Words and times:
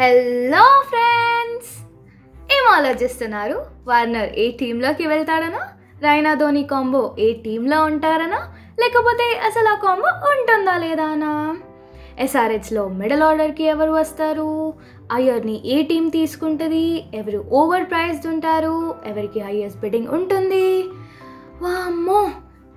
Hello 0.00 0.82
friends 0.88 1.70
ఏం 2.52 2.64
ఆలోచిస్తున్నారు? 2.70 3.66
Warner 3.86 4.28
ఏ 4.38 4.50
టీంలోకి 4.50 5.06
వెళ్తాడనా? 5.06 5.58
రైనా 6.02 6.34
ధోని 6.34 6.62
కాంబో 6.62 7.16
ఏ 7.18 7.32
టీంలో 7.32 7.84
ఉంటారనా? 7.84 8.38
లేకపోతే 8.80 9.40
అసలు 9.46 9.68
ఆ 9.68 9.74
కాంబో 9.74 10.08
ఉంటుందా 10.08 10.76
లేదా 10.76 11.04
అనా 11.04 11.56
ఎస్ఆర్హెచ్లో 12.18 12.88
మిడల్ 12.88 13.22
ఆర్డర్కి 13.22 13.64
ఎవరు 13.64 13.90
వస్తారు? 13.90 14.74
అయ్యర్ని 15.12 15.60
ఏ 15.64 15.82
టీం 15.82 16.08
తీసుకుంటుంది? 16.08 17.04
ఎవరు 17.14 17.44
ఓవర్ 17.52 17.84
ప్రైస్డ్ 17.84 18.26
ఉంటారు? 18.26 18.94
ఎవరికి 19.06 19.40
హైయెస్ట్ 19.40 19.80
బిడ్డింగ్ 19.80 20.08
ఉంటుంది? 20.08 20.84
వామ్మో! 21.62 22.30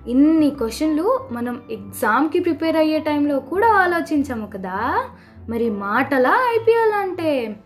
ఇన్ని 0.08 0.50
క్వశ్చన్లు 0.50 1.28
మనం 1.32 1.62
ఎగ్జామ్కి 1.70 2.40
ప్రిపేర్ 2.40 2.76
అయ్యే 2.76 2.98
టైంలో 2.98 3.40
కూడా 3.40 3.68
ఆలోచించాము 3.68 4.46
కదా. 4.46 5.04
మరి 5.48 5.70
మాటలా 5.70 6.58
ఐపీఎల్ 6.60 6.92
అంటే 6.92 7.56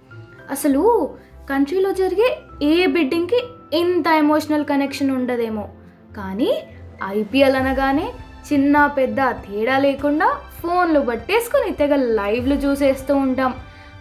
అసలు 0.50 1.14
కంట్రీలో 1.50 1.92
జరిగే 1.92 2.38
ఏ 2.62 2.86
బిడ్డింగ్కి 2.86 3.44
ఇంత 3.72 4.06
ఎమోషనల్ 4.06 4.64
కనెక్షన్ 4.64 5.10
ఉండదేమో? 5.10 5.68
కానీ 6.16 6.62
ఐపీఎల్ 7.04 7.56
అనగానే 7.56 8.12
చిన్న 8.52 8.86
పెద్ద 8.86 9.16
తేడా 9.20 9.78
లేకుండా 9.78 10.36
ఫోన్లు 10.62 11.00
పట్టేసుకొని 11.00 11.72
తెగ 11.72 11.94
లైవ్లు 11.94 12.54
చూసేస్తూ 12.54 13.14
ఉంటాం. 13.14 13.54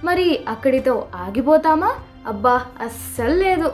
మరి 0.03 0.39
అక్కడితో 0.49 1.07
ఆగిపోతామా? 1.15 1.95
అబ్బా 2.27 2.65
అస్సలు 2.81 3.35
లేదు. 3.35 3.71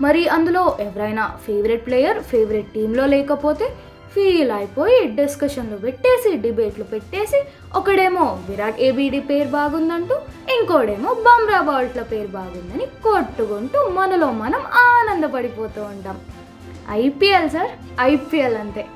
మరి 0.00 0.28
అందులో 0.28 0.76
ఎవరైనా 0.80 1.30
ఫేవరెట్ 1.46 1.86
ప్లేయర్ 1.86 2.18
ఫేవరెట్ 2.18 2.66
టీంలో 2.66 3.06
లేకపోతే 3.06 3.72
ఫీల్ 4.16 4.50
అయిపోయి 4.50 5.08
డిస్కషన్లు 5.08 5.76
పెట్టేసి 5.76 6.36
డిబేట్లు 6.36 6.84
పెట్టేసి 6.84 7.44
ఒకడేమో 7.76 8.38
విరాట్ 8.50 8.80
ఏబీడీ 8.80 9.20
పేరు 9.20 9.48
బాగుందంటూ 9.48 10.14
ఇంకోడేమో 10.56 11.14
బమ్రా 11.14 11.60
బాల్ట్ల 11.60 12.02
పేరు 12.02 12.26
బాగుందని 12.26 12.86
కొట్టుకుంటూ 12.86 13.88
మనలో 13.88 14.30
మనం 14.30 14.62
ఆనందపడిపోతూ 14.74 15.82
ఉంటాం. 15.82 16.20
ఐపీఎల్ 16.90 17.50
సార్ 17.50 17.70
ఐపీఎల్ 18.00 18.56
అంతే. 18.56 18.86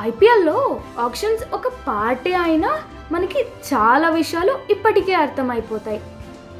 ఐపీఎల్లో 0.00 0.80
ఆప్షన్స్ 0.98 1.54
ఒక 1.54 1.68
పార్టీ 1.68 2.32
అయినా 2.32 2.82
మనకి 3.12 3.46
చాలా 3.74 4.10
విషయాలు 4.10 4.58
ఇప్పటికే 4.70 5.14
అర్థమైపోతాయి. 5.14 6.00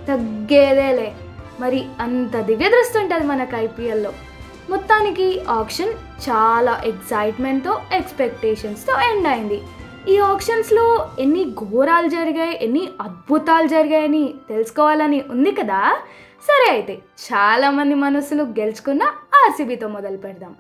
తగ్గేదేలే. 0.09 1.15
మరి 1.61 1.85
అంత 2.01 2.41
దివ్య 2.41 2.69
దృష్టి 2.69 2.99
ఉంటుంది 2.99 3.27
మనకు 3.27 3.57
ఐపీఎల్లో 3.57 4.13
మొత్తానికి 4.71 5.41
ఆప్షన్ 5.41 5.93
చాలా 6.29 6.83
ఎక్సైట్మెంట్తో 6.85 7.81
ఎక్స్పెక్టేషన్స్తో 7.93 9.01
ఎండ్ 9.01 9.27
అయింది. 9.27 9.63
ఈ 10.09 10.19
ఆప్షన్స్లో 10.19 11.09
ఎన్ని 11.19 11.55
ఘోరాలు 11.55 12.09
జరిగాయి 12.09 12.65
ఎన్ని 12.65 12.89
అద్భుతాలు 13.01 13.67
జరిగాయని 13.67 14.35
తెలుసుకోవాలని 14.49 15.25
ఉంది 15.31 15.53
కదా? 15.53 15.99
సరే 16.43 16.73
అయితే 16.73 16.99
చాలామంది 17.33 17.95
మనసులు 17.95 18.43
గెలుచుకున్న 18.43 19.03
ఆర్సీబీతో 19.45 19.89
మొదలు 19.89 20.17
పెడదాం. 20.17 20.57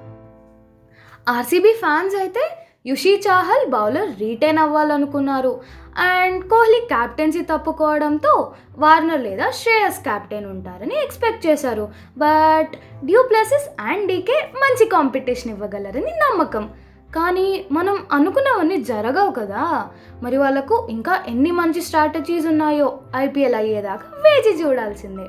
ఆర్సీబీ 1.28 1.72
ఫ్యాన్స్ 1.72 2.16
అయితే 2.16 2.66
యుషి 2.86 3.22
చాహల్ 3.28 3.70
బౌలర్ 3.70 4.20
రీటైన్ 4.20 4.58
అవ్వాలనుకున్నారు. 4.58 5.60
అండ్ 5.98 6.48
కోహ్లీ 6.48 6.80
క్యాప్టెన్సీ 6.88 7.42
తప్పుకోవడంతో 7.42 8.52
వార్నర్ 8.78 9.20
లేదా 9.20 9.50
శ్రేయస్ 9.50 10.02
క్యాప్టెన్ 10.02 10.46
ఉంటారని 10.46 11.02
ఎక్స్పెక్ట్ 11.02 11.46
చేశారు. 11.46 11.88
But 12.18 13.04
du 13.04 13.22
Plessis 13.22 13.70
and 13.80 14.08
DK 14.08 14.50
మంచి 14.56 14.88
కాంపిటీషన్ 14.88 15.52
ఇవ్వగలరని 15.52 16.10
నమ్మకం. 16.10 16.70
కానీ 17.14 17.66
మనం 17.72 18.06
అనుకున్నవన్నీ 18.12 18.76
జరగవు 18.76 19.30
కదా. 19.30 19.88
మరి 20.22 20.36
వాళ్ళకు 20.36 20.86
ఇంకా 20.90 21.24
ఎన్ని 21.28 21.50
మంచి 21.50 21.80
స్ట్రాటజీస్ 21.80 22.46
ఉన్నాయో 22.46 22.98
ఐపీఎల్ 23.16 23.54
అయ్యేదాకా 23.54 24.04
వేచి 24.16 24.62
చూడాల్సిందే. 24.62 25.26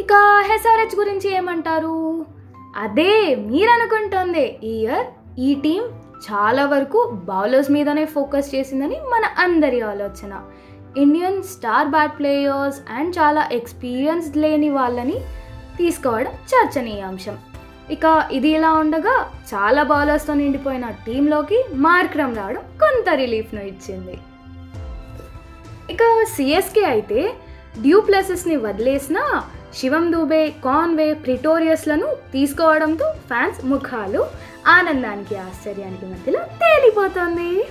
ఇక 0.00 0.12
హెస్ఆర్హెచ్ 0.46 0.98
గురించి 0.98 1.34
ఏమంటారు? 1.34 2.26
అదే 2.76 3.34
మీరు 3.34 3.70
అనుకుంటుంది 3.70 4.58
ఈ 4.64 4.80
ఇయర్ 4.80 5.06
ఈ 5.40 5.54
టీం 5.54 5.82
చాలా 6.22 6.66
వరకు 6.66 6.98
బౌలర్స్ 7.12 7.70
మీదనే 7.70 8.04
ఫోకస్ 8.04 8.54
చేసిందని 8.54 8.98
మన 9.12 9.24
అందరి 9.38 9.80
ఆలోచన. 9.80 10.32
Indian 10.96 11.42
star 11.42 11.88
bat 11.88 12.18
players 12.18 12.78
and 12.90 13.14
చాలా 13.18 13.48
ఎక్స్పీరియన్స్ 13.52 14.36
లేని 14.36 14.70
వాళ్ళని 14.70 15.18
తీసుకోవడం 15.78 16.32
చర్చనీయాంశం. 16.50 17.38
ఇక 17.90 18.26
ఇది 18.32 18.48
ఇలా 18.48 18.72
ఉండగా 18.72 19.16
చాలా 19.54 19.82
బౌలర్స్తో 19.82 20.34
నిండిపోయిన 20.34 20.86
టీంలోకి 21.06 21.64
మార్క్రమ్ 21.72 22.36
రావడం 22.36 22.60
కొంత 22.60 23.08
రిలీఫ్ను 23.14 23.60
ఇచ్చింది. 23.60 24.18
ఇక 25.90 26.02
సిఎస్కే 26.36 26.84
అయితే 26.84 27.34
డ్యూ 27.82 28.00
ప్లేసెస్ని 28.00 28.56
వదిలేసిన 28.56 29.18
శివం 29.78 30.12
దూబే 30.12 30.42
కాన్వే 30.64 31.14
ప్రిటోరియస్లను 31.14 32.08
తీసుకోవడంతో 32.32 33.06
ఫ్యాన్స్ 33.26 33.64
ముఖాలు 33.64 34.24
ఆనందానికి 34.68 35.36
ఆశ్చర్యానికి 35.36 36.06
మధ్యలో 36.06 36.40
తేలిపోతుంది. 36.40 37.64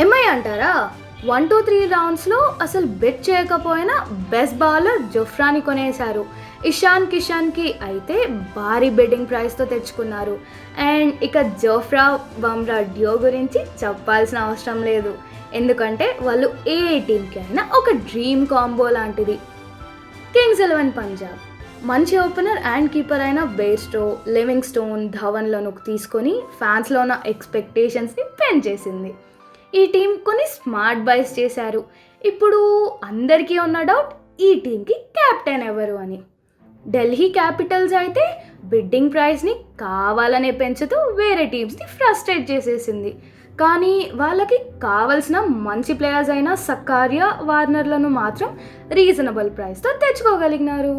ఎంఐ 0.00 0.22
అంటారా? 0.30 0.90
వన్ 1.26 1.48
టూ 1.48 1.60
త్రీ 1.60 1.86
రౌండ్స్లో 1.86 2.56
అసలు 2.62 2.86
బెట్ 2.86 3.30
చేయకపోయినా 3.30 4.06
బెస్ట్ 4.10 4.56
బౌలర్ 4.56 5.02
జొఫ్రాని 5.14 5.60
కొనేశారు. 5.60 6.26
ఇషాన్ 6.66 7.06
కిషాన్కి 7.06 7.74
అయితే 7.82 8.26
భారీ 8.26 8.90
బెట్టింగ్ 8.90 9.26
ప్రైస్తో 9.26 9.64
తెచ్చుకున్నారు. 9.64 10.38
అండ్ 10.78 11.14
ఇక 11.22 11.40
జోఫ్రా 11.40 12.20
బమ్రా 12.38 12.80
డ్యో 12.80 13.12
గురించి 13.12 13.60
చెప్పాల్సిన 13.84 14.38
అవసరం 14.38 14.82
లేదు. 14.82 15.18
ఎందుకంటే 15.54 16.18
వాళ్ళు 16.20 16.54
ఏ 16.68 16.98
టీంకి 16.98 17.38
అయినా 17.38 17.68
ఒక 17.74 17.90
డ్రీమ్ 17.90 18.46
కాంబో 18.46 18.90
లాంటిది. 18.90 19.34
Kings 20.36 20.60
Eleven 20.60 20.92
Punjab. 20.98 21.49
మంచి 21.88 22.18
ఓపెనర్ 22.18 22.58
అండ్ 22.66 22.90
కీపర్ 22.90 23.22
అయిన 23.26 23.44
బేస్టో 23.58 24.18
లివింగ్ 24.28 24.62
స్టోన్ 24.62 25.08
ధవన్లను 25.10 25.70
తీసుకొని 25.86 26.32
ఫ్యాన్స్లో 26.58 27.00
ఉన్న 27.00 27.14
ఎక్స్పెక్టేషన్స్ని 27.26 28.24
పెంచేసింది 28.40 29.14
ఈ 29.74 29.86
టీం 29.86 30.10
కొన్ని 30.26 30.46
స్మార్ట్ 30.56 31.04
బైస్ 31.04 31.32
చేశారు. 31.38 31.84
ఇప్పుడు 32.24 32.60
అందరికీ 33.04 33.58
ఉన్న 33.58 33.82
డౌట్ 33.82 34.12
ఈ 34.42 34.50
టీంకి 34.64 34.94
క్యాప్టెన్ 35.18 35.62
ఎవరు 35.62 35.94
అని. 35.94 36.18
ఢిల్లీ 36.88 37.28
క్యాపిటల్స్ 37.38 37.94
అయితే 37.94 38.24
బిడ్డింగ్ 38.64 39.12
ప్రైస్ని 39.12 39.54
కావాలనే 39.80 40.50
పెంచుతూ 40.50 40.98
వేరే 41.20 41.46
టీమ్స్ని 41.46 41.88
ఫ్రస్ట్రేట్ 41.96 42.50
చేసేసింది. 42.50 43.12
కానీ 43.60 44.10
వాళ్ళకి 44.14 44.58
కావలసిన 44.82 45.38
మంచి 45.40 45.94
ప్లేయర్స్ 45.94 46.30
అయిన 46.30 46.54
సక్కారియా 46.54 47.26
వార్నర్లను 47.42 48.08
మాత్రం 48.08 48.58
రీజనబుల్ 48.92 49.50
ప్రైస్తో 49.50 49.92
తెచ్చుకోగలిగినారు. 50.04 50.94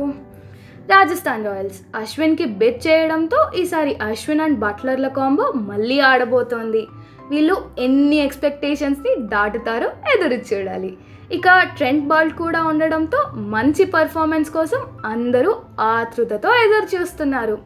రాజస్థాన్ 0.89 1.45
రాయల్స్ 1.45 1.79
అశ్విన్కి 1.95 2.45
బెట్ 2.45 2.87
చేయడంతో 2.87 3.51
ఈసారి 3.55 3.95
అశ్విన్ 3.95 4.41
అండ్ 4.41 4.59
బట్లర్ల 4.59 5.07
కాంబో 5.07 5.51
మళ్ళీ 5.55 5.99
ఆడబోతోంది. 5.99 6.87
వీళ్ళు 7.29 7.65
ఎన్ని 7.79 8.15
ఎక్స్పెక్టేషన్స్ని 8.15 9.15
దాటుతారో 9.15 9.89
ఎదురు 10.13 10.33
చూడాలి. 10.33 10.97
ఇక 11.31 11.59
ట్రెంట్ 11.77 12.07
బాల్ట్ 12.07 12.37
కూడా 12.37 12.63
ఉండడంతో 12.63 13.31
మంచి 13.35 13.85
పర్ఫార్మెన్స్ 13.85 14.49
కోసం 14.49 14.81
అందరూ 15.05 15.55
ఆతృతతో 15.79 16.49
ఎదురు 16.49 16.95
చూస్తున్నారు. 16.95 17.57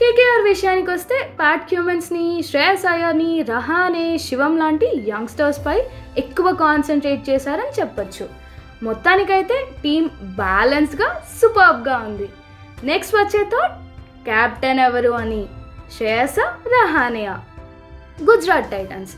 కేకేఆర్ 0.00 0.44
విషయానికి 0.44 0.90
వస్తే 0.90 1.30
ప్యాట్ 1.38 1.68
క్యూమెన్స్ని 1.68 2.42
శ్రేయస్ 2.50 2.86
అయ్యర్ని 2.86 3.42
రహానే 3.42 4.18
శివం 4.18 4.58
లాంటి 4.58 5.04
యంగ్స్టర్స్పై 5.08 5.82
ఎక్కువ 6.18 6.52
కాన్సన్ట్రేట్ 6.52 7.30
చేశారని 7.30 7.80
చెప్పొచ్చు. 7.80 8.49
మొత్తానికైతే 8.82 9.56
టీం 9.82 10.10
బ్యాలెన్స్గా 10.22 11.08
సూపర్గా 11.40 11.96
ఉంది. 12.08 12.28
నెక్స్ట్ 12.84 13.14
వచ్చే 13.16 13.42
థాట్ 13.44 13.74
క్యాప్టెన్ 14.24 14.80
ఎవరు 14.80 15.10
అని 15.10 15.42
శ్రేయస 15.96 16.38
రహానియా. 16.74 17.34
గుజరాత్ 18.30 18.70
టైటన్స్. 18.70 19.12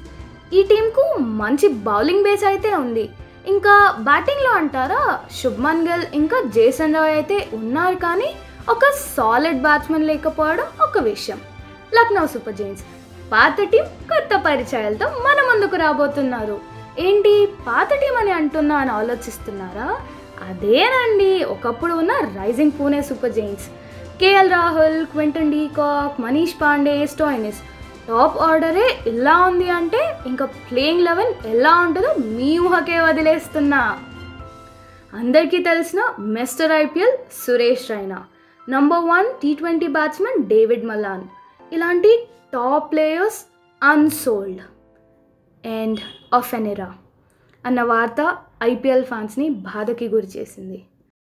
ఈ 0.54 0.62
టీంకు 0.62 1.04
మంచి 1.42 1.68
బౌలింగ్ 1.68 2.24
బేస్ 2.24 2.44
అయితే 2.44 2.74
ఉంది. 2.74 3.10
ఇంకా 3.46 3.74
బ్యాటింగ్లో 4.00 4.50
అంటారా 4.50 5.02
శుభ్మన్ 5.38 5.88
గిల్ 5.88 6.04
ఇంకా 6.14 6.40
జేసన్ 6.56 6.94
రాయ్ 6.94 7.14
అయితే 7.14 7.48
ఉన్నారు 7.54 7.96
కానీ 7.96 8.28
ఒక 8.68 8.90
సాలిడ్ 9.16 9.62
బ్యాట్స్మెన్ 9.62 10.06
లేకపోవడం 10.06 10.66
ఒక 10.82 10.98
విషయం. 10.98 11.40
లక్నో 11.94 12.26
సూపర్ 12.26 12.54
జైన్స్ 12.54 12.84
పాత 13.32 13.56
టీం 13.72 13.84
కొత్త 13.84 14.36
పరిచయాలతో 14.46 15.06
మన 15.06 15.38
ముందుకు 15.50 15.76
రాబోతున్నారు. 15.76 16.71
ఏంటి 16.98 17.48
పాత 17.66 17.88
టీం 17.94 18.16
అని 18.16 18.30
అంటున్నా 18.30 18.76
అని 18.76 18.90
ఆలోచిస్తున్నారా? 18.90 20.00
అదేనండి 20.48 21.44
ఒకప్పుడు 21.44 21.94
ఉన్న 21.94 22.12
Rising 22.12 22.72
Pune 22.80 23.02
Super 23.02 23.32
Giants 23.32 23.66
KL 24.20 24.50
Rahul 24.50 25.06
Quinton 25.06 25.52
de Kock 25.52 26.20
Manish 26.20 26.62
Pandey 26.62 27.06
Stoinis. 27.06 27.60
Top 28.08 28.38
ఆర్డరే 28.38 28.98
ఇలా 29.06 29.46
ఉంది 29.46 29.70
అంటే 29.70 30.14
ఇంకా 30.26 30.44
ప్లేయింగ్ 30.44 31.04
లెవెన్ 31.04 31.32
ఎలా 31.46 31.74
ఉంటుందో 31.76 32.14
మీ 32.14 32.58
ఊహకే 32.58 33.00
వదిలేస్తున్నా. 33.00 33.98
అందరికీ 35.14 35.58
తెలిసిన 35.58 36.00
Mister 36.18 36.72
IPL 36.72 37.16
Suresh 37.46 37.90
Raina. 37.90 38.24
Number 38.70 39.04
one 39.04 39.26
T 39.42 39.54
twenty 39.54 39.86
batsmen 39.86 40.44
David 40.44 40.84
Malan 40.84 41.22
ఇలాంటి 41.72 42.28
top 42.52 42.92
players 42.92 43.46
unsold. 43.84 44.60
End 45.66 46.00
of 46.34 46.54
an 46.54 46.66
era 46.66 46.94
అన్న 47.66 47.82
వార్త 47.82 48.36
ఐపీఎల్ 48.62 49.04
ఫ్యాన్స్ని 49.04 49.48
బాధకి 49.50 50.08
గురి 50.08 50.26
చేసింది. 50.26 50.84